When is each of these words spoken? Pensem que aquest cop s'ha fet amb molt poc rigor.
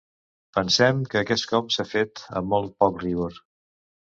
Pensem 0.57 1.03
que 1.11 1.21
aquest 1.21 1.45
cop 1.53 1.69
s'ha 1.75 1.87
fet 1.91 2.25
amb 2.41 2.51
molt 2.55 2.77
poc 2.85 2.99
rigor. 3.07 3.39